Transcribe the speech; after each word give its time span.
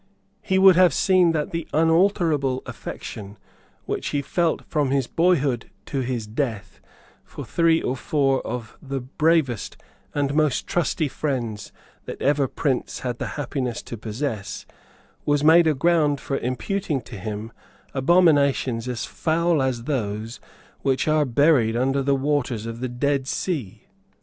He 0.41 0.57
would 0.57 0.75
have 0.77 0.95
seen 0.95 1.31
that 1.33 1.51
the 1.51 1.67
unalterable 1.73 2.63
affection 2.65 3.37
which 3.85 4.07
he 4.07 4.23
felt 4.23 4.63
from 4.65 4.89
his 4.89 5.05
boyhood 5.05 5.69
to 5.85 5.99
his 5.99 6.25
death 6.25 6.79
for 7.23 7.45
three 7.45 7.83
or 7.83 7.95
four 7.95 8.41
of 8.41 8.75
the 8.81 8.99
bravest 8.99 9.77
and 10.15 10.33
most 10.33 10.65
trusty 10.65 11.07
friends 11.07 11.71
that 12.05 12.19
ever 12.19 12.47
prince 12.47 13.01
had 13.01 13.19
the 13.19 13.27
happiness 13.37 13.83
to 13.83 13.95
possess 13.95 14.65
was 15.23 15.43
made 15.43 15.67
a 15.67 15.75
ground 15.75 16.19
for 16.19 16.37
imputing 16.39 17.01
to 17.01 17.15
him 17.19 17.51
abominations 17.93 18.87
as 18.87 19.05
foul 19.05 19.61
as 19.61 19.83
those 19.83 20.39
which 20.81 21.07
are 21.07 21.25
buried 21.25 21.75
under 21.75 22.01
the 22.01 22.15
waters 22.15 22.65
of 22.65 22.79
the 22.79 22.89
Dead 22.89 23.27
Sea. 23.27 23.83